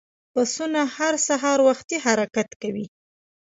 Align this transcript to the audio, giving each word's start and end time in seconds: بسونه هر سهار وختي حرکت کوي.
بسونه 0.33 0.81
هر 0.95 1.13
سهار 1.27 1.59
وختي 1.69 1.95
حرکت 2.05 2.49
کوي. 2.61 2.85